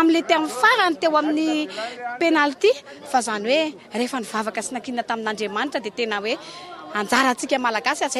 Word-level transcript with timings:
amla 0.00 0.20
tim'yfarany 0.30 0.94
teo 1.02 1.12
amin'ny 1.20 1.50
pénalti 2.20 2.70
fa 3.10 3.18
zany 3.26 3.44
hoe 3.52 3.62
rehefa 4.00 4.18
nivavaka 4.24 4.60
sy 4.66 4.72
naia 4.76 5.02
taminandriamaitra 5.10 5.78
di 5.86 5.90
tena 5.98 6.16
hoeaarsiaalaaszayts 6.24 8.16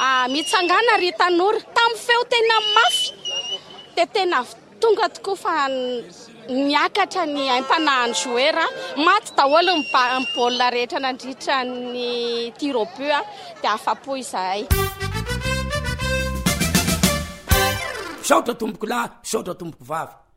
Ah, 0.00 0.28
mitsangana 0.30 0.94
ry 1.02 1.10
tanora 1.10 1.58
tamo 1.74 1.96
feo 1.98 2.22
tena 2.30 2.56
mafy 2.72 3.10
di 3.98 4.04
tena 4.14 4.46
tonga 4.78 5.08
tokoa 5.10 5.36
fa 5.42 5.54
miakatra 6.66 7.24
ny 7.26 7.50
aimpanahany 7.56 8.14
joer 8.14 8.54
maty 9.04 9.30
daholo 9.36 9.72
-mibolia 9.74 10.70
rehetra 10.72 11.00
nandritra 11.02 11.56
nny 11.66 12.52
tirobeu 12.58 13.10
a 13.10 13.20
dia 13.60 13.72
afa-poy 13.76 14.18
izahay 14.22 14.60
saotra 18.28 18.54
tomboko 18.60 18.86
lay 18.92 19.06
saotra 19.30 19.54
tomboko 19.60 19.84
vavy 19.90 20.27